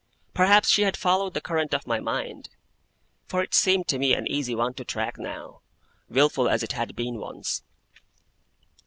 [0.33, 2.49] Perhaps she had followed the current of my mind;
[3.27, 5.61] for it seemed to me an easy one to track now,
[6.09, 7.61] wilful as it had been once.